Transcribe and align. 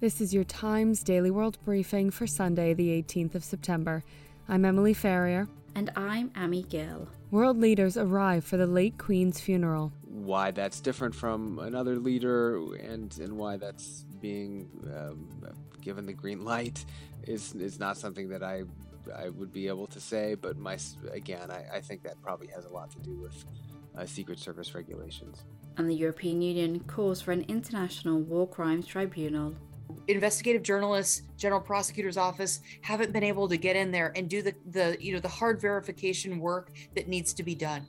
This 0.00 0.22
is 0.22 0.32
your 0.32 0.44
Times 0.44 1.02
Daily 1.02 1.30
World 1.30 1.58
Briefing 1.62 2.10
for 2.10 2.26
Sunday, 2.26 2.72
the 2.72 2.88
18th 3.02 3.34
of 3.34 3.44
September. 3.44 4.02
I'm 4.48 4.64
Emily 4.64 4.94
Ferrier. 4.94 5.46
And 5.74 5.90
I'm 5.94 6.30
Amy 6.38 6.62
Gill. 6.62 7.06
World 7.30 7.58
leaders 7.58 7.98
arrive 7.98 8.42
for 8.42 8.56
the 8.56 8.66
late 8.66 8.96
Queen's 8.96 9.40
funeral. 9.40 9.92
Why 10.04 10.52
that's 10.52 10.80
different 10.80 11.14
from 11.14 11.58
another 11.58 11.98
leader 11.98 12.56
and, 12.76 13.14
and 13.18 13.36
why 13.36 13.58
that's 13.58 14.06
being 14.22 14.70
um, 14.86 15.28
given 15.82 16.06
the 16.06 16.14
green 16.14 16.46
light 16.46 16.82
is, 17.24 17.52
is 17.52 17.78
not 17.78 17.98
something 17.98 18.30
that 18.30 18.42
I, 18.42 18.62
I 19.14 19.28
would 19.28 19.52
be 19.52 19.68
able 19.68 19.86
to 19.88 20.00
say. 20.00 20.34
But 20.34 20.56
my, 20.56 20.78
again, 21.12 21.50
I, 21.50 21.76
I 21.76 21.80
think 21.82 22.04
that 22.04 22.14
probably 22.22 22.46
has 22.54 22.64
a 22.64 22.70
lot 22.70 22.90
to 22.92 22.98
do 23.00 23.16
with 23.16 23.44
uh, 23.98 24.06
Secret 24.06 24.38
Service 24.38 24.74
regulations. 24.74 25.44
And 25.76 25.90
the 25.90 25.94
European 25.94 26.40
Union 26.40 26.80
calls 26.84 27.20
for 27.20 27.32
an 27.32 27.44
international 27.48 28.18
war 28.18 28.48
crimes 28.48 28.86
tribunal 28.86 29.54
investigative 30.08 30.62
journalists, 30.62 31.22
general 31.36 31.60
prosecutor's 31.60 32.16
office 32.16 32.60
haven't 32.82 33.12
been 33.12 33.24
able 33.24 33.48
to 33.48 33.56
get 33.56 33.76
in 33.76 33.90
there 33.90 34.12
and 34.16 34.28
do 34.28 34.42
the, 34.42 34.54
the 34.66 34.96
you 35.00 35.12
know 35.12 35.20
the 35.20 35.28
hard 35.28 35.60
verification 35.60 36.38
work 36.38 36.72
that 36.94 37.08
needs 37.08 37.32
to 37.34 37.42
be 37.42 37.54
done. 37.54 37.86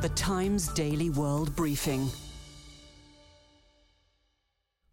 The 0.00 0.08
Times 0.10 0.68
Daily 0.68 1.10
World 1.10 1.54
Briefing. 1.54 2.10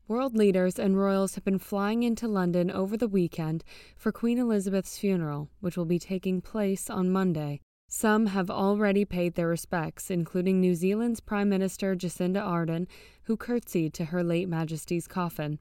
World 0.07 0.35
leaders 0.35 0.77
and 0.77 0.97
royals 0.97 1.35
have 1.35 1.45
been 1.45 1.57
flying 1.57 2.03
into 2.03 2.27
London 2.27 2.69
over 2.69 2.97
the 2.97 3.07
weekend 3.07 3.63
for 3.95 4.11
Queen 4.11 4.37
Elizabeth's 4.37 4.97
funeral, 4.97 5.49
which 5.61 5.77
will 5.77 5.85
be 5.85 5.99
taking 5.99 6.41
place 6.41 6.89
on 6.89 7.09
Monday. 7.09 7.61
Some 7.87 8.27
have 8.27 8.49
already 8.49 9.05
paid 9.05 9.35
their 9.35 9.47
respects, 9.47 10.09
including 10.09 10.59
New 10.59 10.75
Zealand's 10.75 11.19
Prime 11.19 11.49
Minister 11.49 11.95
Jacinda 11.95 12.41
Ardern, 12.41 12.87
who 13.23 13.37
curtsied 13.37 13.93
to 13.95 14.05
Her 14.05 14.23
late 14.23 14.47
Majesty's 14.47 15.07
coffin. 15.07 15.59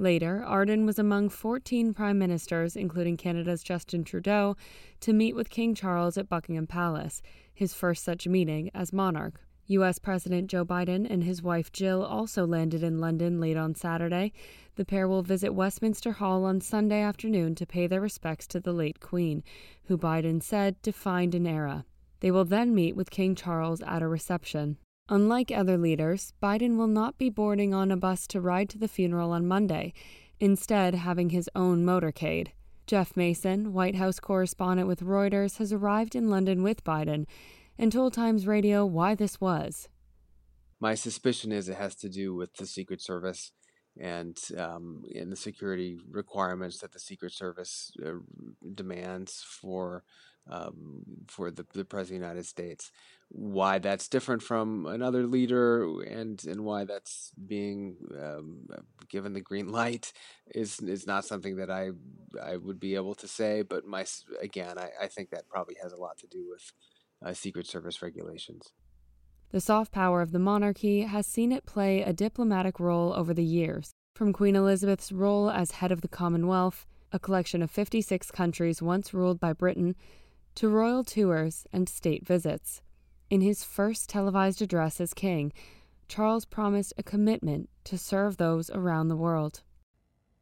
Later, 0.00 0.42
Ardern 0.48 0.86
was 0.86 0.98
among 0.98 1.28
14 1.28 1.92
prime 1.92 2.18
ministers, 2.18 2.74
including 2.74 3.18
Canada's 3.18 3.62
Justin 3.62 4.02
Trudeau, 4.02 4.56
to 5.00 5.12
meet 5.12 5.36
with 5.36 5.50
King 5.50 5.74
Charles 5.74 6.16
at 6.16 6.26
Buckingham 6.26 6.66
Palace, 6.66 7.20
his 7.52 7.74
first 7.74 8.02
such 8.02 8.26
meeting 8.26 8.70
as 8.72 8.94
monarch. 8.94 9.42
U.S. 9.66 9.98
President 9.98 10.48
Joe 10.48 10.64
Biden 10.64 11.06
and 11.08 11.22
his 11.22 11.42
wife 11.42 11.70
Jill 11.70 12.02
also 12.02 12.46
landed 12.46 12.82
in 12.82 12.98
London 12.98 13.40
late 13.40 13.58
on 13.58 13.74
Saturday. 13.74 14.32
The 14.76 14.86
pair 14.86 15.06
will 15.06 15.22
visit 15.22 15.52
Westminster 15.52 16.12
Hall 16.12 16.46
on 16.46 16.62
Sunday 16.62 17.02
afternoon 17.02 17.54
to 17.56 17.66
pay 17.66 17.86
their 17.86 18.00
respects 18.00 18.46
to 18.46 18.58
the 18.58 18.72
late 18.72 19.00
Queen, 19.00 19.44
who 19.84 19.98
Biden 19.98 20.42
said 20.42 20.80
defined 20.80 21.34
an 21.34 21.46
era. 21.46 21.84
They 22.20 22.30
will 22.30 22.46
then 22.46 22.74
meet 22.74 22.96
with 22.96 23.10
King 23.10 23.34
Charles 23.34 23.82
at 23.82 24.00
a 24.00 24.08
reception. 24.08 24.78
Unlike 25.12 25.50
other 25.50 25.76
leaders, 25.76 26.32
Biden 26.40 26.76
will 26.76 26.86
not 26.86 27.18
be 27.18 27.30
boarding 27.30 27.74
on 27.74 27.90
a 27.90 27.96
bus 27.96 28.28
to 28.28 28.40
ride 28.40 28.68
to 28.68 28.78
the 28.78 28.86
funeral 28.86 29.32
on 29.32 29.44
Monday, 29.44 29.92
instead, 30.38 30.94
having 30.94 31.30
his 31.30 31.50
own 31.56 31.84
motorcade. 31.84 32.52
Jeff 32.86 33.16
Mason, 33.16 33.72
White 33.72 33.96
House 33.96 34.20
correspondent 34.20 34.86
with 34.86 35.00
Reuters, 35.00 35.58
has 35.58 35.72
arrived 35.72 36.14
in 36.14 36.30
London 36.30 36.62
with 36.62 36.84
Biden 36.84 37.26
and 37.76 37.90
told 37.90 38.14
Times 38.14 38.46
Radio 38.46 38.86
why 38.86 39.16
this 39.16 39.40
was. 39.40 39.88
My 40.78 40.94
suspicion 40.94 41.50
is 41.50 41.68
it 41.68 41.76
has 41.76 41.96
to 41.96 42.08
do 42.08 42.32
with 42.32 42.54
the 42.54 42.66
Secret 42.66 43.02
Service 43.02 43.50
and 44.00 44.38
um, 44.56 45.02
and 45.12 45.32
the 45.32 45.36
security 45.36 45.98
requirements 46.08 46.78
that 46.78 46.92
the 46.92 47.00
Secret 47.00 47.32
Service 47.32 47.90
uh, 48.06 48.12
demands 48.76 49.44
for 49.44 50.04
um, 50.50 51.02
for 51.28 51.50
the, 51.50 51.64
the 51.72 51.84
president 51.84 52.16
of 52.16 52.20
the 52.22 52.26
United 52.26 52.46
States. 52.46 52.90
Why 53.28 53.78
that's 53.78 54.08
different 54.08 54.42
from 54.42 54.86
another 54.86 55.26
leader 55.26 56.02
and 56.02 56.44
and 56.44 56.64
why 56.64 56.84
that's 56.84 57.30
being 57.46 57.96
um, 58.20 58.66
given 59.08 59.32
the 59.32 59.40
green 59.40 59.70
light 59.80 60.12
is 60.54 60.80
is 60.80 61.06
not 61.06 61.24
something 61.24 61.56
that 61.56 61.70
I 61.70 61.90
I 62.42 62.56
would 62.56 62.80
be 62.80 62.96
able 62.96 63.14
to 63.16 63.28
say. 63.28 63.62
But 63.62 63.86
my 63.86 64.04
again, 64.42 64.78
I, 64.78 64.90
I 65.02 65.06
think 65.06 65.30
that 65.30 65.48
probably 65.48 65.76
has 65.82 65.92
a 65.92 66.00
lot 66.00 66.18
to 66.18 66.26
do 66.26 66.46
with 66.48 66.72
uh, 67.24 67.32
Secret 67.32 67.66
Service 67.66 68.02
regulations. 68.02 68.72
The 69.52 69.60
soft 69.60 69.90
power 69.90 70.22
of 70.22 70.30
the 70.30 70.38
monarchy 70.38 71.02
has 71.02 71.26
seen 71.26 71.50
it 71.50 71.66
play 71.66 72.02
a 72.02 72.12
diplomatic 72.12 72.78
role 72.78 73.12
over 73.12 73.34
the 73.34 73.44
years, 73.44 73.90
from 74.14 74.32
Queen 74.32 74.54
Elizabeth's 74.54 75.10
role 75.10 75.50
as 75.50 75.72
head 75.72 75.90
of 75.90 76.02
the 76.02 76.08
Commonwealth, 76.08 76.86
a 77.10 77.18
collection 77.18 77.60
of 77.60 77.70
56 77.70 78.30
countries 78.30 78.80
once 78.80 79.12
ruled 79.12 79.40
by 79.40 79.52
Britain, 79.52 79.96
to 80.56 80.68
royal 80.68 81.04
tours 81.04 81.66
and 81.72 81.88
state 81.88 82.26
visits. 82.26 82.82
In 83.28 83.40
his 83.40 83.62
first 83.64 84.08
televised 84.08 84.60
address 84.60 85.00
as 85.00 85.14
king, 85.14 85.52
Charles 86.08 86.44
promised 86.44 86.92
a 86.98 87.02
commitment 87.02 87.68
to 87.84 87.96
serve 87.96 88.36
those 88.36 88.70
around 88.70 89.08
the 89.08 89.16
world. 89.16 89.62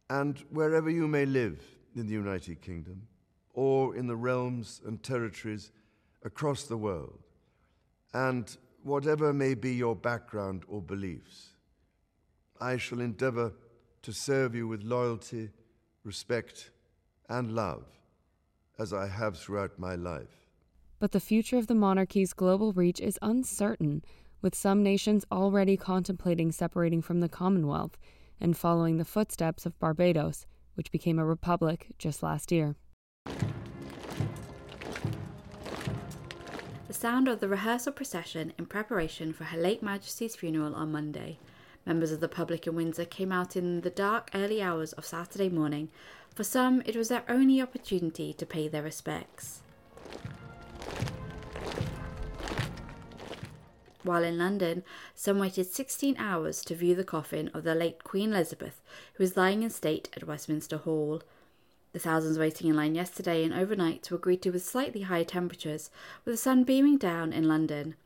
And 0.09 0.39
wherever 0.51 0.89
you 0.89 1.07
may 1.07 1.27
live 1.27 1.63
in 1.95 2.07
the 2.07 2.15
United 2.15 2.63
Kingdom, 2.63 3.09
or 3.53 3.95
in 3.95 4.07
the 4.07 4.17
realms 4.17 4.81
and 4.87 5.03
territories 5.03 5.71
across 6.25 6.65
the 6.65 6.79
world, 6.79 7.19
and 8.15 8.57
whatever 8.83 9.35
may 9.35 9.55
be 9.55 9.75
your 9.75 9.95
background 9.95 10.63
or 10.69 10.81
beliefs, 10.81 11.51
I 12.61 12.79
shall 12.79 13.01
endeavor 13.01 13.53
to 14.03 14.13
serve 14.13 14.55
you 14.55 14.67
with 14.67 14.83
loyalty, 14.83 15.51
respect, 16.05 16.71
and 17.29 17.53
love 17.55 17.98
as 18.79 18.93
I 18.93 19.09
have 19.09 19.37
throughout 19.37 19.79
my 19.79 19.95
life. 19.95 20.47
But 21.01 21.13
the 21.13 21.21
future 21.21 21.59
of 21.59 21.67
the 21.67 21.75
monarchy's 21.75 22.33
global 22.33 22.73
reach 22.73 23.01
is 23.01 23.19
uncertain, 23.23 24.03
with 24.41 24.55
some 24.55 24.83
nations 24.83 25.25
already 25.31 25.77
contemplating 25.77 26.53
separating 26.53 27.03
from 27.03 27.21
the 27.21 27.29
Commonwealth 27.29 27.99
and 28.41 28.57
following 28.57 28.97
the 28.97 29.05
footsteps 29.05 29.67
of 29.67 29.79
Barbados, 29.79 30.47
which 30.75 30.93
became 30.93 31.19
a 31.19 31.25
republic 31.25 31.89
just 31.99 32.23
last 32.23 32.53
year. 32.53 32.77
The 36.87 36.95
sound 36.95 37.29
of 37.29 37.41
the 37.41 37.49
rehearsal 37.49 37.93
procession 37.93 38.53
in 38.59 38.67
preparation 38.67 39.33
for 39.33 39.45
Her 39.45 39.59
late 39.59 39.83
Majesty's 39.83 40.37
funeral 40.37 40.75
on 40.75 40.91
Monday. 40.93 41.39
Members 41.85 42.13
of 42.13 42.21
the 42.21 42.29
public 42.29 42.67
in 42.67 42.75
Windsor 42.75 43.05
came 43.05 43.33
out 43.33 43.57
in 43.57 43.83
the 43.83 43.91
dark, 43.91 44.31
early 44.35 44.63
hours 44.63 44.93
of 44.95 45.05
Saturday 45.05 45.49
morning 45.49 45.91
for 46.39 46.45
some, 46.45 46.81
it 46.87 46.95
was 46.95 47.09
their 47.09 47.25
only 47.29 47.61
opportunity 47.61 48.33
to 48.33 48.47
pay 48.47 48.69
their 48.69 48.85
respects. 48.85 49.61
While 54.05 54.23
in 54.23 54.39
London, 54.39 54.85
some 55.17 55.41
waited 55.41 55.67
16 55.67 56.15
hours 56.17 56.65
to 56.67 56.77
view 56.77 56.95
the 56.95 57.03
coffin 57.03 57.51
of 57.53 57.65
the 57.65 57.75
late 57.75 58.05
Queen 58.05 58.33
Elizabeth, 58.33 58.81
who 59.15 59.25
was 59.25 59.37
lying 59.37 59.65
in 59.65 59.71
state 59.71 60.11
at 60.15 60.29
Westminster 60.29 60.77
Hall. 60.77 61.25
The 61.93 61.99
thousands 61.99 62.39
waiting 62.39 62.71
in 62.71 62.77
line 62.77 62.95
yesterday 62.95 63.43
and 63.43 63.53
overnight 63.53 64.09
were 64.09 64.17
greeted 64.17 64.53
with 64.53 64.65
slightly 64.65 65.01
higher 65.01 65.25
temperatures, 65.25 65.91
with 66.25 66.35
the 66.35 66.39
sun 66.39 66.63
beaming 66.63 66.99
down 66.99 67.33
in 67.33 67.49
London. 67.49 67.97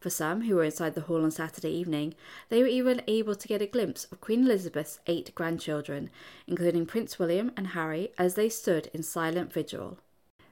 For 0.00 0.08
some 0.08 0.42
who 0.42 0.56
were 0.56 0.64
inside 0.64 0.94
the 0.94 1.02
hall 1.02 1.22
on 1.22 1.30
Saturday 1.30 1.70
evening, 1.70 2.14
they 2.48 2.62
were 2.62 2.68
even 2.68 3.02
able 3.06 3.34
to 3.34 3.46
get 3.46 3.60
a 3.60 3.66
glimpse 3.66 4.06
of 4.06 4.22
Queen 4.22 4.44
Elizabeth's 4.44 4.98
eight 5.06 5.34
grandchildren, 5.34 6.08
including 6.46 6.86
Prince 6.86 7.18
William 7.18 7.52
and 7.54 7.68
Harry, 7.68 8.10
as 8.16 8.34
they 8.34 8.48
stood 8.48 8.90
in 8.94 9.02
silent 9.02 9.52
vigil. 9.52 9.98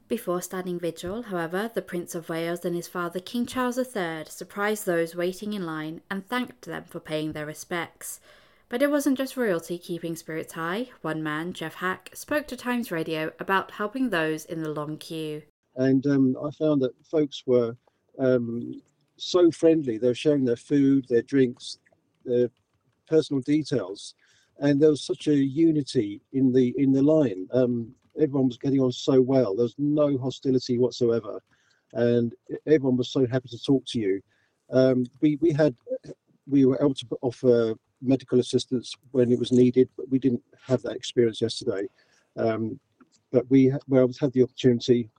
Before 0.06 0.42
standing 0.42 0.78
vigil, 0.78 1.22
however, 1.22 1.70
the 1.72 1.80
Prince 1.80 2.14
of 2.14 2.28
Wales 2.28 2.64
and 2.64 2.76
his 2.76 2.88
father, 2.88 3.20
King 3.20 3.46
Charles 3.46 3.78
III, 3.78 4.24
surprised 4.28 4.84
those 4.84 5.16
waiting 5.16 5.54
in 5.54 5.64
line 5.64 6.02
and 6.10 6.26
thanked 6.26 6.66
them 6.66 6.84
for 6.84 7.00
paying 7.00 7.32
their 7.32 7.46
respects. 7.46 8.20
But 8.68 8.82
it 8.82 8.90
wasn't 8.90 9.16
just 9.16 9.36
royalty 9.36 9.78
keeping 9.78 10.14
spirits 10.14 10.52
high. 10.52 10.88
One 11.00 11.22
man, 11.22 11.54
Jeff 11.54 11.76
Hack, 11.76 12.10
spoke 12.12 12.46
to 12.48 12.56
Times 12.56 12.90
Radio 12.90 13.32
about 13.40 13.72
helping 13.72 14.10
those 14.10 14.44
in 14.44 14.62
the 14.62 14.70
long 14.70 14.98
queue. 14.98 15.42
And 15.76 16.06
um, 16.06 16.36
I 16.42 16.50
found 16.50 16.82
that 16.82 16.92
folks 17.06 17.44
were 17.46 17.76
um, 18.18 18.82
so 19.18 19.50
friendly. 19.50 19.98
They 19.98 20.08
were 20.08 20.14
sharing 20.14 20.44
their 20.44 20.56
food, 20.56 21.06
their 21.08 21.22
drinks, 21.22 21.78
their 22.24 22.48
personal 23.08 23.42
details, 23.42 24.14
and 24.58 24.80
there 24.80 24.90
was 24.90 25.04
such 25.04 25.28
a 25.28 25.34
unity 25.34 26.20
in 26.32 26.52
the 26.52 26.74
in 26.78 26.92
the 26.92 27.02
line. 27.02 27.48
Um, 27.52 27.94
everyone 28.20 28.48
was 28.48 28.58
getting 28.58 28.80
on 28.80 28.92
so 28.92 29.20
well. 29.20 29.54
There 29.54 29.64
was 29.64 29.74
no 29.78 30.18
hostility 30.18 30.78
whatsoever, 30.78 31.40
and 31.92 32.34
everyone 32.66 32.96
was 32.96 33.12
so 33.12 33.26
happy 33.26 33.48
to 33.50 33.62
talk 33.62 33.84
to 33.88 33.98
you. 33.98 34.20
Um, 34.70 35.06
we 35.20 35.36
we 35.40 35.52
had 35.52 35.74
we 36.46 36.64
were 36.64 36.78
able 36.80 36.94
to 36.94 37.06
offer 37.22 37.74
medical 38.00 38.40
assistance 38.40 38.94
when 39.10 39.32
it 39.32 39.38
was 39.38 39.52
needed, 39.52 39.88
but 39.96 40.08
we 40.08 40.18
didn't 40.18 40.42
have 40.66 40.82
that 40.82 40.96
experience 40.96 41.40
yesterday. 41.40 41.86
Um, 42.36 42.78
but 43.32 43.48
we 43.50 43.72
were 43.88 44.02
able 44.02 44.12
to 44.12 44.20
have 44.20 44.32
the 44.32 44.42
opportunity 44.42 45.10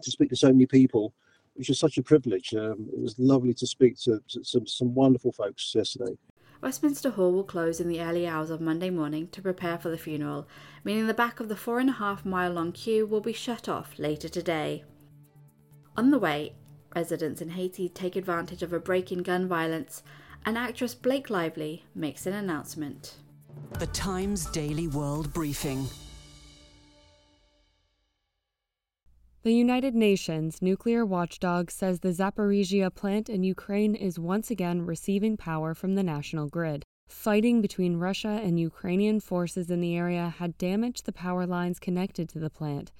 to 0.00 0.10
speak 0.10 0.28
to 0.30 0.36
so 0.36 0.48
many 0.48 0.66
people, 0.66 1.14
which 1.58 1.68
is 1.68 1.78
such 1.78 1.98
a 1.98 2.02
privilege. 2.02 2.54
Um, 2.54 2.88
it 2.92 3.00
was 3.00 3.18
lovely 3.18 3.52
to 3.54 3.66
speak 3.66 3.98
to, 4.02 4.22
to 4.28 4.44
some, 4.44 4.66
some 4.66 4.94
wonderful 4.94 5.32
folks 5.32 5.74
yesterday. 5.74 6.16
Westminster 6.60 7.10
Hall 7.10 7.32
will 7.32 7.44
close 7.44 7.80
in 7.80 7.88
the 7.88 8.00
early 8.00 8.26
hours 8.26 8.50
of 8.50 8.60
Monday 8.60 8.90
morning 8.90 9.28
to 9.28 9.42
prepare 9.42 9.78
for 9.78 9.90
the 9.90 9.98
funeral, 9.98 10.48
meaning 10.84 11.06
the 11.06 11.14
back 11.14 11.40
of 11.40 11.48
the 11.48 11.56
four 11.56 11.80
and 11.80 11.90
a 11.90 11.94
half 11.94 12.24
mile 12.24 12.52
long 12.52 12.72
queue 12.72 13.06
will 13.06 13.20
be 13.20 13.32
shut 13.32 13.68
off 13.68 13.98
later 13.98 14.28
today. 14.28 14.84
On 15.96 16.10
the 16.10 16.18
way, 16.18 16.54
residents 16.94 17.40
in 17.40 17.50
Haiti 17.50 17.88
take 17.88 18.16
advantage 18.16 18.62
of 18.62 18.72
a 18.72 18.80
break 18.80 19.12
in 19.12 19.22
gun 19.22 19.46
violence, 19.48 20.02
and 20.46 20.56
actress 20.56 20.94
Blake 20.94 21.28
Lively 21.28 21.84
makes 21.94 22.26
an 22.26 22.34
announcement. 22.34 23.16
The 23.78 23.86
Times 23.88 24.46
Daily 24.46 24.88
World 24.88 25.32
Briefing. 25.32 25.86
The 29.44 29.54
United 29.54 29.94
Nations 29.94 30.60
nuclear 30.60 31.06
watchdog 31.06 31.70
says 31.70 32.00
the 32.00 32.12
Zaporizhia 32.12 32.92
plant 32.92 33.28
in 33.28 33.44
Ukraine 33.44 33.94
is 33.94 34.18
once 34.18 34.50
again 34.50 34.84
receiving 34.84 35.36
power 35.36 35.74
from 35.74 35.94
the 35.94 36.02
national 36.02 36.48
grid. 36.48 36.82
Fighting 37.08 37.62
between 37.62 37.98
Russia 37.98 38.40
and 38.42 38.58
Ukrainian 38.58 39.20
forces 39.20 39.70
in 39.70 39.80
the 39.80 39.96
area 39.96 40.34
had 40.38 40.58
damaged 40.58 41.06
the 41.06 41.12
power 41.12 41.46
lines 41.46 41.78
connected 41.78 42.28
to 42.30 42.40
the 42.40 42.50
plant. 42.50 42.90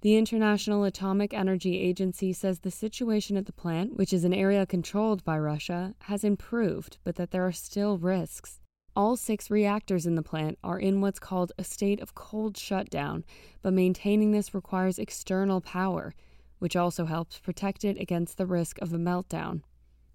The 0.00 0.16
International 0.16 0.82
Atomic 0.82 1.32
Energy 1.32 1.78
Agency 1.78 2.32
says 2.32 2.58
the 2.58 2.70
situation 2.72 3.36
at 3.36 3.46
the 3.46 3.52
plant, 3.52 3.96
which 3.96 4.12
is 4.12 4.24
an 4.24 4.34
area 4.34 4.66
controlled 4.66 5.22
by 5.22 5.38
Russia, 5.38 5.94
has 6.00 6.24
improved, 6.24 6.98
but 7.04 7.14
that 7.14 7.30
there 7.30 7.46
are 7.46 7.52
still 7.52 7.96
risks. 7.96 8.60
All 8.96 9.14
six 9.14 9.50
reactors 9.50 10.06
in 10.06 10.14
the 10.14 10.22
plant 10.22 10.58
are 10.64 10.78
in 10.78 11.02
what's 11.02 11.18
called 11.18 11.52
a 11.58 11.64
state 11.64 12.00
of 12.00 12.14
cold 12.14 12.56
shutdown, 12.56 13.24
but 13.60 13.74
maintaining 13.74 14.32
this 14.32 14.54
requires 14.54 14.98
external 14.98 15.60
power, 15.60 16.14
which 16.60 16.76
also 16.76 17.04
helps 17.04 17.38
protect 17.38 17.84
it 17.84 18.00
against 18.00 18.38
the 18.38 18.46
risk 18.46 18.78
of 18.80 18.94
a 18.94 18.98
meltdown. 18.98 19.60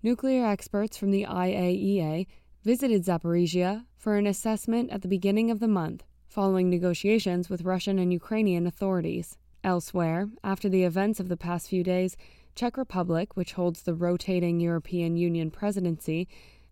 Nuclear 0.02 0.48
experts 0.48 0.98
from 0.98 1.12
the 1.12 1.28
IAEA 1.30 2.26
visited 2.64 3.06
Zaporizhia 3.06 3.86
for 3.98 4.18
an 4.18 4.26
assessment 4.26 4.90
at 4.90 5.04
the 5.04 5.08
beginning 5.08 5.52
of 5.52 5.60
the 5.60 5.68
month, 5.68 6.04
following 6.28 6.68
negotiations 6.68 7.52
with 7.52 7.62
Russian 7.62 8.00
and 8.00 8.12
Ukrainian 8.12 8.66
authorities. 8.66 9.38
Elsewhere, 9.64 10.28
after 10.44 10.68
the 10.68 10.86
events 10.86 11.20
of 11.20 11.30
the 11.30 11.38
past 11.38 11.70
few 11.70 11.84
days, 11.84 12.18
Czech 12.56 12.78
Republic, 12.78 13.38
which 13.38 13.54
holds 13.54 13.84
the 13.84 13.94
rotating 13.94 14.60
European 14.60 15.18
Union 15.18 15.52
presidency, 15.52 16.28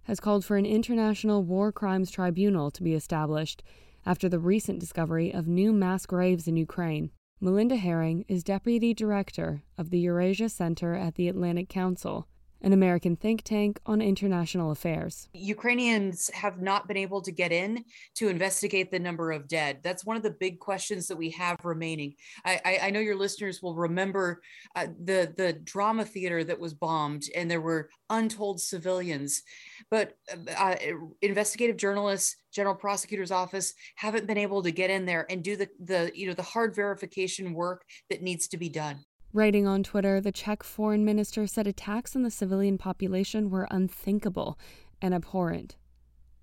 has 0.10 0.20
called 0.20 0.44
for 0.44 0.58
an 0.58 0.66
international 0.66 1.44
war 1.44 1.72
crimes 1.72 2.10
tribunal 2.10 2.72
to 2.72 2.82
be 2.82 2.96
established 2.96 3.62
after 4.08 4.28
the 4.28 4.40
recent 4.40 4.80
discovery 4.80 5.32
of 5.32 5.48
new 5.48 5.72
mass 5.72 6.08
graves 6.08 6.48
in 6.48 6.58
Ukraine. 6.58 7.12
Melinda 7.40 7.78
Haring 7.78 8.26
is 8.28 8.44
deputy 8.44 8.92
director 8.92 9.62
of 9.78 9.92
the 9.92 10.00
Eurasia 10.00 10.50
Center 10.50 10.96
at 10.96 11.14
the 11.14 11.28
Atlantic 11.28 11.70
Council 11.70 12.28
an 12.62 12.74
American 12.74 13.16
think 13.16 13.44
tank 13.44 13.80
on 13.86 14.02
international 14.02 14.72
affairs. 14.72 15.30
Ukrainians 15.34 16.30
have 16.34 16.62
not 16.62 16.88
been 16.88 16.98
able 16.98 17.22
to 17.22 17.32
get 17.32 17.52
in 17.52 17.84
to 18.16 18.28
investigate 18.28 18.92
the 18.92 19.00
number 19.00 19.32
of 19.32 19.48
dead. 19.48 19.80
That's 19.84 20.06
one 20.06 20.18
of 20.18 20.24
the 20.24 20.32
big 20.32 20.60
questions 20.60 21.08
that 21.08 21.18
we 21.18 21.30
have 21.32 21.58
remaining. 21.64 22.16
I, 22.46 22.60
I, 22.66 22.80
I 22.84 22.90
know 22.90 23.00
your 23.00 23.16
listeners 23.16 23.62
will 23.62 23.76
remember 23.76 24.42
uh, 24.76 24.88
the 25.04 25.34
the 25.36 25.54
drama 25.54 26.06
theater 26.06 26.44
that 26.44 26.60
was 26.60 26.74
bombed, 26.74 27.24
and 27.36 27.50
there 27.50 27.62
were 27.62 27.90
untold 28.10 28.62
civilians. 28.62 29.42
But 29.90 30.14
uh, 30.32 30.52
uh 30.62 30.76
investigative 31.22 31.78
journalists, 31.78 32.36
general 32.54 32.76
prosecutor's 32.76 33.32
office 33.32 33.74
haven't 33.96 34.28
been 34.28 34.38
able 34.38 34.64
to 34.64 34.72
get 34.72 34.90
in 34.90 35.06
there 35.06 35.26
and 35.30 35.44
do 35.44 35.56
the 35.56 35.70
the 35.84 36.12
you 36.14 36.28
know 36.28 36.34
the 36.34 36.42
hard 36.42 36.76
verification 36.76 37.54
work 37.54 37.84
that 38.10 38.22
needs 38.22 38.48
to 38.50 38.58
be 38.58 38.70
done. 38.70 39.04
Writing 39.32 39.68
on 39.68 39.84
Twitter, 39.84 40.20
the 40.20 40.32
Czech 40.32 40.64
foreign 40.64 41.06
minister 41.06 41.46
said 41.46 41.68
attacks 41.68 42.16
on 42.16 42.24
the 42.24 42.32
civilian 42.32 42.80
population 42.80 43.52
were 43.52 43.68
unthinkable 43.70 44.58
and 45.04 45.14
abhorrent. 45.14 45.76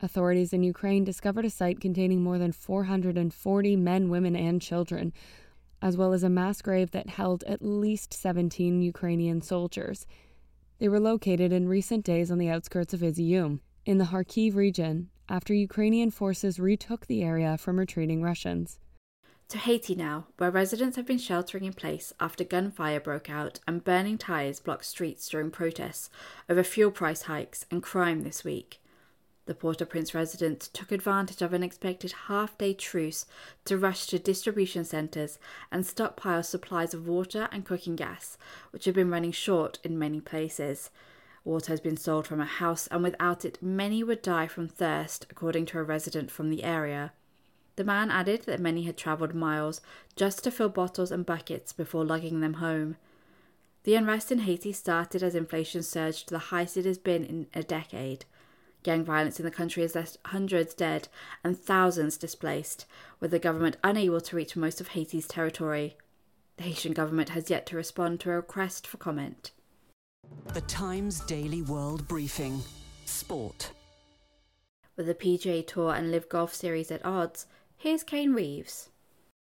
Authorities 0.00 0.52
in 0.52 0.62
Ukraine 0.62 1.02
discovered 1.02 1.44
a 1.44 1.50
site 1.50 1.80
containing 1.80 2.22
more 2.22 2.38
than 2.38 2.52
440 2.52 3.74
men, 3.74 4.08
women, 4.08 4.36
and 4.36 4.62
children, 4.62 5.12
as 5.82 5.96
well 5.96 6.12
as 6.12 6.22
a 6.22 6.28
mass 6.28 6.62
grave 6.62 6.92
that 6.92 7.08
held 7.08 7.42
at 7.44 7.60
least 7.60 8.14
17 8.14 8.80
Ukrainian 8.80 9.42
soldiers. 9.42 10.06
They 10.78 10.88
were 10.88 11.00
located 11.00 11.52
in 11.52 11.66
recent 11.66 12.04
days 12.04 12.30
on 12.30 12.38
the 12.38 12.50
outskirts 12.50 12.94
of 12.94 13.00
Izium, 13.00 13.58
in 13.84 13.98
the 13.98 14.04
Kharkiv 14.04 14.54
region, 14.54 15.10
after 15.28 15.52
Ukrainian 15.52 16.12
forces 16.12 16.60
retook 16.60 17.06
the 17.06 17.24
area 17.24 17.58
from 17.58 17.80
retreating 17.80 18.22
Russians. 18.22 18.78
To 19.50 19.58
Haiti 19.58 19.94
now, 19.94 20.26
where 20.38 20.50
residents 20.50 20.96
have 20.96 21.06
been 21.06 21.19
sheltering 21.19 21.64
in 21.64 21.72
place 21.72 22.12
after 22.19 22.43
gunfire 22.43 22.98
broke 22.98 23.31
out 23.31 23.60
and 23.64 23.84
burning 23.84 24.19
tires 24.19 24.58
blocked 24.58 24.87
streets 24.87 25.28
during 25.28 25.52
protests 25.52 26.10
over 26.48 26.64
fuel 26.64 26.90
price 26.90 27.22
hikes 27.22 27.64
and 27.70 27.81
crime 27.81 28.25
this 28.25 28.43
week. 28.43 28.81
The 29.44 29.54
Port 29.54 29.81
au 29.81 29.84
Prince 29.84 30.14
residents 30.14 30.66
took 30.66 30.90
advantage 30.90 31.43
of 31.43 31.52
an 31.52 31.62
expected 31.62 32.10
half 32.26 32.58
day 32.58 32.75
truce 32.75 33.25
to 33.66 33.78
rush 33.78 34.06
to 34.06 34.19
distribution 34.19 34.84
centres 34.84 35.38
and 35.70 35.87
stockpile 35.87 36.43
supplies 36.43 36.93
of 36.93 37.06
water 37.06 37.48
and 37.52 37.64
cooking 37.64 37.94
gas, 37.94 38.37
which 38.72 38.87
have 38.87 38.96
been 38.96 39.10
running 39.10 39.31
short 39.31 39.78
in 39.84 39.96
many 39.96 40.20
places. 40.20 40.90
Water 41.44 41.72
has 41.72 41.81
been 41.81 41.96
sold 41.96 42.26
from 42.26 42.40
a 42.40 42.46
house, 42.46 42.88
and 42.88 43.04
without 43.04 43.44
it, 43.44 43.62
many 43.62 44.02
would 44.02 44.22
die 44.22 44.48
from 44.48 44.66
thirst, 44.66 45.25
according 45.31 45.66
to 45.66 45.78
a 45.78 45.84
resident 45.84 46.32
from 46.32 46.50
the 46.50 46.64
area. 46.64 47.12
The 47.76 47.84
man 47.84 48.11
added 48.11 48.43
that 48.43 48.61
many 48.61 48.84
had 48.84 48.96
travelled 48.96 49.34
miles 49.34 49.81
just 50.17 50.43
to 50.44 50.50
fill 50.50 50.70
bottles 50.70 51.11
and 51.11 51.26
buckets 51.26 51.73
before 51.73 52.05
lugging 52.05 52.40
them 52.40 52.55
home. 52.55 52.96
The 53.84 53.94
unrest 53.94 54.32
in 54.32 54.41
Haiti 54.41 54.72
started 54.72 55.22
as 55.22 55.34
inflation 55.34 55.82
surged 55.82 56.29
to 56.29 56.34
the 56.34 56.39
highest 56.50 56.77
it 56.77 56.86
has 56.86 56.98
been 56.98 57.24
in 57.24 57.46
a 57.55 57.62
decade. 57.62 58.24
Gang 58.82 59.05
violence 59.05 59.39
in 59.39 59.44
the 59.44 59.50
country 59.50 59.82
has 59.82 59.94
left 59.94 60.19
hundreds 60.27 60.74
dead 60.74 61.08
and 61.44 61.58
thousands 61.58 62.17
displaced, 62.17 62.86
with 63.20 63.31
the 63.31 63.39
government 63.39 63.77
unable 63.84 64.20
to 64.22 64.36
reach 64.36 64.56
most 64.56 64.81
of 64.81 64.89
Haiti's 64.89 65.29
territory. 65.29 65.96
The 66.56 66.65
Haitian 66.65 66.94
government 66.94 67.29
has 67.31 67.50
yet 67.50 67.67
to 67.67 67.77
respond 67.77 68.20
to 68.20 68.31
a 68.31 68.36
request 68.36 68.86
for 68.86 68.96
comment. 68.96 69.50
The 70.55 70.62
Times 70.62 71.20
Daily 71.20 71.62
World 71.62 72.08
Briefing 72.08 72.62
Sport. 73.05 73.70
With 74.96 75.06
the 75.06 75.15
PGA 75.15 75.67
Tour 75.67 75.94
and 75.94 76.10
LIV 76.10 76.29
Golf 76.29 76.55
Series 76.55 76.91
at 76.91 77.05
odds, 77.05 77.46
Here's 77.78 78.02
Kane 78.02 78.32
Reeves. 78.32 78.90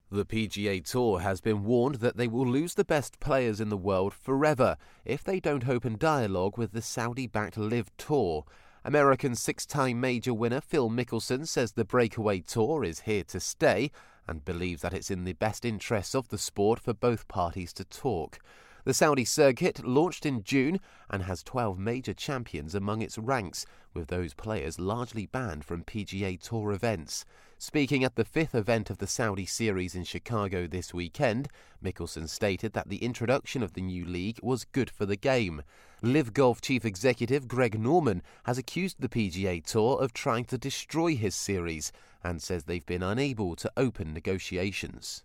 The 0.09 0.25
PGA 0.25 0.85
Tour 0.85 1.21
has 1.21 1.41
been 1.41 1.65
warned 1.65 1.97
that 1.97 2.17
they 2.17 2.29
will 2.29 2.47
lose 2.47 2.75
the 2.75 2.85
best 2.85 3.19
players 3.19 3.61
in 3.61 3.69
the 3.69 3.77
world 3.77 4.15
forever 4.15 4.77
if 5.05 5.25
they 5.25 5.41
don't 5.41 5.69
open 5.69 5.97
dialogue 5.99 6.57
with 6.57 6.71
the 6.71 6.83
Saudi 6.83 7.27
backed 7.27 7.59
LIV 7.59 7.91
Tour. 7.99 8.45
American 8.85 9.35
six 9.35 9.67
time 9.67 10.01
major 10.01 10.33
winner 10.33 10.61
Phil 10.61 10.89
Mickelson 10.89 11.49
says 11.49 11.73
the 11.73 11.85
breakaway 11.85 12.41
tour 12.41 12.85
is 12.85 13.01
here 13.01 13.25
to 13.25 13.41
stay 13.41 13.91
and 14.29 14.45
believes 14.45 14.83
that 14.83 14.95
it's 14.95 15.11
in 15.11 15.25
the 15.25 15.33
best 15.33 15.65
interests 15.65 16.15
of 16.15 16.29
the 16.29 16.39
sport 16.39 16.79
for 16.79 16.95
both 16.95 17.27
parties 17.27 17.73
to 17.73 17.85
talk. 17.85 18.39
The 18.85 18.95
Saudi 18.95 19.25
circuit 19.25 19.85
launched 19.85 20.25
in 20.25 20.45
June 20.45 20.79
and 21.11 21.25
has 21.25 21.43
12 21.43 21.77
major 21.77 22.15
champions 22.15 22.75
among 22.75 23.03
its 23.03 23.19
ranks, 23.19 23.67
with 23.95 24.09
those 24.09 24.35
players 24.35 24.79
largely 24.79 25.27
banned 25.27 25.65
from 25.65 25.85
PGA 25.85 26.41
Tour 26.41 26.73
events. 26.73 27.25
Speaking 27.65 28.03
at 28.03 28.17
the 28.17 28.25
fifth 28.25 28.57
event 28.57 28.91
of 28.91 28.99
the 28.99 29.07
Saudi 29.07 29.47
series 29.47 29.95
in 29.95 30.03
Chicago 30.03 30.67
this 30.67 30.93
weekend, 30.93 31.47
Mickelson 31.81 32.29
stated 32.29 32.73
that 32.73 32.89
the 32.89 32.97
introduction 32.97 33.63
of 33.63 33.75
the 33.75 33.81
new 33.81 34.05
league 34.05 34.41
was 34.43 34.65
good 34.65 34.91
for 34.91 35.07
the 35.07 35.15
game. 35.15 35.63
LIV 36.03 36.35
Golf 36.35 36.61
chief 36.61 36.85
executive 36.85 37.47
Greg 37.47 37.79
Norman 37.79 38.21
has 38.47 38.59
accused 38.59 38.97
the 38.99 39.09
PGA 39.09 39.65
Tour 39.65 40.03
of 40.03 40.13
trying 40.13 40.45
to 40.47 40.59
destroy 40.59 41.15
his 41.15 41.37
series 41.37 41.93
and 42.25 42.43
says 42.43 42.65
they've 42.65 42.85
been 42.85 43.01
unable 43.01 43.55
to 43.55 43.71
open 43.77 44.13
negotiations. 44.13 45.23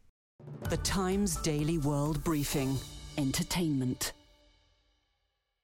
The 0.69 0.77
Times 0.77 1.37
Daily 1.37 1.79
World 1.79 2.23
Briefing 2.23 2.77
Entertainment. 3.17 4.13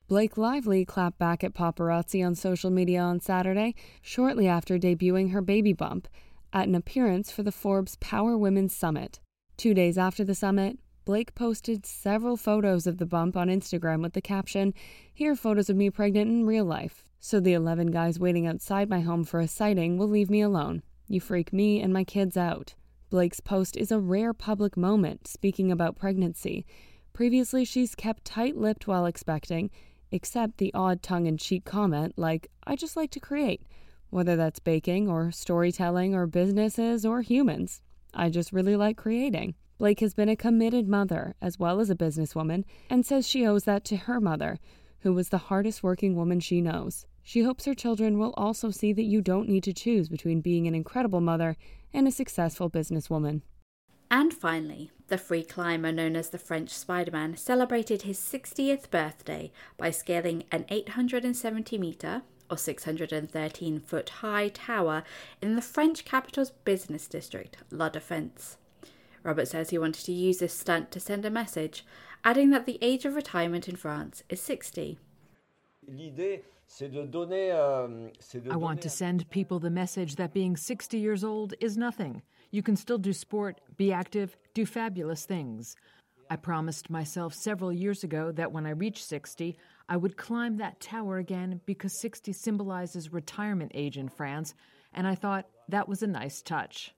Blake 0.08 0.38
Lively 0.40 0.86
clapped 0.86 1.20
back 1.20 1.44
at 1.44 1.54
paparazzi 1.54 2.26
on 2.26 2.34
social 2.34 2.72
media 2.72 3.00
on 3.00 3.20
Saturday, 3.20 3.76
shortly 4.02 4.48
after 4.48 4.80
debuting 4.80 5.34
her 5.34 5.42
baby 5.42 5.74
bump 5.74 6.08
at 6.54 6.68
an 6.68 6.76
appearance 6.76 7.32
for 7.32 7.42
the 7.42 7.52
Forbes 7.52 7.98
Power 7.98 8.38
Women 8.38 8.70
Summit. 8.70 9.20
Two 9.58 9.74
days 9.74 9.98
after 9.98 10.24
the 10.24 10.36
summit, 10.36 10.78
Blake 11.04 11.36
posted 11.36 11.86
several 11.86 12.38
photos 12.38 12.88
of 12.88 12.98
the 12.98 13.06
bump 13.06 13.36
on 13.36 13.50
Instagram 13.50 14.02
with 14.02 14.14
the 14.14 14.22
caption, 14.22 14.74
Here 15.14 15.34
are 15.34 15.36
photos 15.36 15.70
of 15.70 15.76
me 15.76 15.90
pregnant 15.90 16.30
in 16.30 16.46
real 16.46 16.64
life. 16.64 17.04
So 17.20 17.40
the 17.40 17.54
11 17.54 17.88
guys 17.88 18.20
waiting 18.20 18.48
outside 18.48 18.90
my 18.90 19.02
home 19.02 19.24
for 19.24 19.40
a 19.40 19.48
sighting 19.48 19.98
will 19.98 20.08
leave 20.08 20.30
me 20.30 20.42
alone. 20.42 20.84
You 21.08 21.20
freak 21.20 21.52
me 21.52 21.82
and 21.82 21.92
my 21.92 22.04
kids 22.04 22.38
out. 22.38 22.76
Blake's 23.10 23.40
post 23.40 23.76
is 23.76 23.92
a 23.92 24.00
rare 24.00 24.34
public 24.34 24.78
moment 24.78 25.28
speaking 25.28 25.72
about 25.72 25.98
pregnancy. 25.98 26.66
Previously, 27.12 27.66
she's 27.66 27.96
kept 27.96 28.26
tight 28.26 28.56
lipped 28.56 28.88
while 28.88 29.06
expecting, 29.06 29.70
except 30.12 30.58
the 30.58 30.74
odd 30.74 31.04
tongue 31.04 31.26
in 31.26 31.38
cheek 31.38 31.66
comment 31.66 32.14
like, 32.18 32.50
I 32.66 32.76
just 32.76 32.96
like 32.96 33.12
to 33.12 33.20
create, 33.20 33.62
whether 34.14 34.36
that's 34.36 34.60
baking 34.60 35.10
or 35.10 35.32
storytelling 35.32 36.14
or 36.14 36.28
businesses 36.28 37.06
or 37.06 37.22
humans. 37.22 37.82
I 38.14 38.30
just 38.30 38.54
really 38.54 38.76
like 38.76 38.96
creating. 38.96 39.56
Blake 39.80 40.02
has 40.02 40.14
been 40.14 40.30
a 40.30 40.36
committed 40.36 40.88
mother 40.88 41.36
as 41.42 41.58
well 41.58 41.80
as 41.80 41.90
a 41.90 41.96
businesswoman 41.96 42.64
and 42.90 43.06
says 43.06 43.28
she 43.28 43.46
owes 43.46 43.64
that 43.64 43.84
to 43.86 43.98
her 43.98 44.22
mother, 44.22 44.60
who 45.00 45.14
was 45.14 45.30
the 45.30 45.50
hardest 45.50 45.82
working 45.82 46.16
woman 46.16 46.40
she 46.40 46.62
knows. 46.62 47.08
She 47.24 47.42
hopes 47.42 47.66
her 47.66 47.74
children 47.74 48.20
will 48.20 48.34
also 48.38 48.70
see 48.70 48.94
that 48.94 49.04
you 49.04 49.22
don't 49.22 49.50
need 49.50 49.64
to 49.64 49.74
choose 49.74 50.10
between 50.10 50.42
being 50.42 50.68
an 50.68 50.76
incredible 50.76 51.22
mother 51.22 51.58
and 51.92 52.08
a 52.08 52.12
successful 52.12 52.70
businesswoman. 52.70 53.42
And 54.12 54.32
finally, 54.32 54.92
the 55.08 55.18
free 55.18 55.44
climber 55.44 55.92
known 55.92 56.16
as 56.16 56.30
the 56.30 56.38
French 56.38 56.70
Spider-Man 56.70 57.36
celebrated 57.36 58.04
his 58.04 58.20
60th 58.20 58.92
birthday 58.92 59.52
by 59.76 59.90
scaling 59.90 60.44
an 60.52 60.66
870 60.70 61.80
metre 61.80 62.22
or 62.50 62.58
613 62.58 63.80
foot 63.80 64.10
high 64.10 64.50
tower 64.50 65.04
in 65.42 65.56
the 65.56 65.62
French 65.62 66.06
capital's 66.06 66.52
business 66.52 67.08
district, 67.08 67.58
La 67.72 67.90
Défense. 67.90 68.58
Robert 69.24 69.48
says 69.48 69.70
he 69.70 69.78
wanted 69.78 70.04
to 70.06 70.12
use 70.12 70.40
this 70.40 70.54
stunt 70.54 70.92
to 70.92 71.00
send 71.00 71.26
a 71.26 71.30
message, 71.30 71.86
adding 72.24 72.50
that 72.52 72.66
the 72.66 72.80
age 72.82 73.06
of 73.06 73.16
retirement 73.16 73.70
in 73.70 73.76
France 73.76 74.24
is 74.30 74.42
60. 74.42 74.98
Euh, 75.92 76.38
I 78.50 78.56
want 78.56 78.82
to 78.82 78.90
send 78.90 79.30
people 79.30 79.60
the 79.60 79.70
message 79.70 80.16
that 80.16 80.34
being 80.34 80.58
60 80.58 80.98
years 80.98 81.24
old 81.24 81.54
is 81.60 81.78
nothing. 81.78 82.22
You 82.52 82.64
can 82.64 82.76
still 82.76 82.98
do 82.98 83.14
sport, 83.14 83.62
be 83.78 83.92
active, 83.92 84.38
do 84.54 84.66
fabulous 84.66 85.26
things. 85.26 85.76
I 86.30 86.36
promised 86.36 86.90
myself 86.90 87.34
several 87.34 87.72
years 87.72 88.04
ago 88.04 88.32
that 88.32 88.52
when 88.52 88.66
I 88.66 88.72
reach 88.72 89.04
60, 89.04 89.58
I 89.90 89.98
would 89.98 90.18
climb 90.18 90.58
that 90.58 90.80
tower 90.80 91.18
again 91.18 91.62
because 91.66 92.00
60 92.00 92.34
symbolizes 92.34 93.14
retirement 93.14 93.72
age 93.76 93.98
in 93.98 94.10
France, 94.10 94.54
and 94.94 95.06
I 95.06 95.16
thought 95.16 95.48
that 95.70 95.88
was 95.88 96.02
a 96.02 96.08
nice 96.08 96.42
touch. 96.42 96.94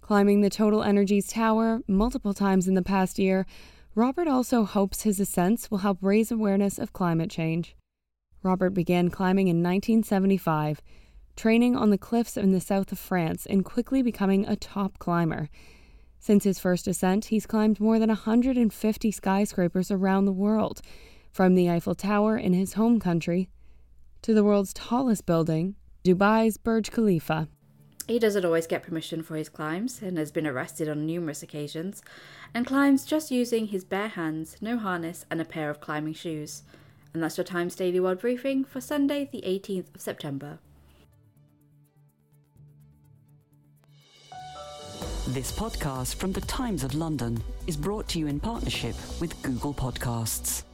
Climbing 0.00 0.40
the 0.40 0.50
Total 0.50 0.82
Energies 0.82 1.28
tower 1.28 1.80
multiple 1.86 2.34
times 2.34 2.66
in 2.66 2.74
the 2.74 2.82
past 2.82 3.18
year, 3.18 3.46
Robert 3.94 4.28
also 4.28 4.64
hopes 4.64 5.02
his 5.02 5.20
ascents 5.20 5.70
will 5.70 5.78
help 5.78 5.98
raise 6.00 6.30
awareness 6.30 6.78
of 6.78 6.92
climate 6.92 7.30
change. 7.30 7.76
Robert 8.42 8.70
began 8.70 9.10
climbing 9.10 9.48
in 9.48 9.62
1975, 9.62 10.80
training 11.36 11.76
on 11.76 11.90
the 11.90 11.98
cliffs 11.98 12.36
in 12.36 12.52
the 12.52 12.60
south 12.60 12.92
of 12.92 12.98
France 12.98 13.46
and 13.46 13.64
quickly 13.64 14.02
becoming 14.02 14.46
a 14.46 14.56
top 14.56 14.98
climber. 14.98 15.48
Since 16.20 16.44
his 16.44 16.58
first 16.58 16.86
ascent, 16.86 17.26
he's 17.26 17.46
climbed 17.46 17.80
more 17.80 17.98
than 17.98 18.10
150 18.10 19.10
skyscrapers 19.10 19.90
around 19.90 20.26
the 20.26 20.32
world, 20.32 20.82
from 21.32 21.54
the 21.54 21.70
Eiffel 21.70 21.94
Tower 21.94 22.36
in 22.36 22.52
his 22.52 22.74
home 22.74 23.00
country 23.00 23.48
to 24.20 24.34
the 24.34 24.44
world's 24.44 24.74
tallest 24.74 25.24
building, 25.24 25.76
Dubai's 26.04 26.58
Burj 26.58 26.90
Khalifa. 26.90 27.48
He 28.06 28.18
doesn't 28.18 28.44
always 28.44 28.66
get 28.66 28.82
permission 28.82 29.22
for 29.22 29.36
his 29.36 29.48
climbs 29.48 30.02
and 30.02 30.18
has 30.18 30.30
been 30.30 30.46
arrested 30.46 30.88
on 30.88 31.06
numerous 31.06 31.42
occasions, 31.42 32.02
and 32.52 32.66
climbs 32.66 33.06
just 33.06 33.30
using 33.30 33.68
his 33.68 33.84
bare 33.84 34.08
hands, 34.08 34.56
no 34.60 34.76
harness, 34.76 35.24
and 35.30 35.40
a 35.40 35.44
pair 35.44 35.70
of 35.70 35.80
climbing 35.80 36.14
shoes. 36.14 36.64
And 37.14 37.22
that's 37.22 37.38
your 37.38 37.44
Times 37.44 37.74
Daily 37.74 37.98
World 37.98 38.20
Briefing 38.20 38.64
for 38.64 38.80
Sunday, 38.80 39.30
the 39.32 39.42
18th 39.42 39.94
of 39.94 40.00
September. 40.00 40.58
This 45.30 45.52
podcast 45.52 46.16
from 46.16 46.32
the 46.32 46.40
Times 46.40 46.82
of 46.82 46.92
London 46.92 47.40
is 47.68 47.76
brought 47.76 48.08
to 48.08 48.18
you 48.18 48.26
in 48.26 48.40
partnership 48.40 48.96
with 49.20 49.40
Google 49.42 49.72
Podcasts. 49.72 50.64